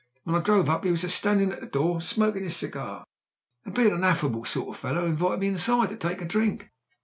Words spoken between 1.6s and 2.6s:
the door smoking his